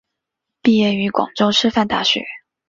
[0.63, 2.25] 毕业于广州师范大学。